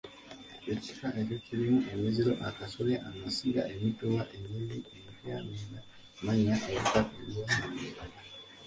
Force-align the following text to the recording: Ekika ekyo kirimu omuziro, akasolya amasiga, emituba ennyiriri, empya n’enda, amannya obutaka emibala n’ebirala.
Ekika 0.73 1.07
ekyo 1.19 1.37
kirimu 1.45 1.79
omuziro, 1.91 2.33
akasolya 2.49 2.97
amasiga, 3.09 3.61
emituba 3.73 4.21
ennyiriri, 4.35 4.79
empya 5.07 5.37
n’enda, 5.43 5.79
amannya 6.19 6.55
obutaka 6.69 7.13
emibala 7.25 7.59
n’ebirala. 7.73 8.19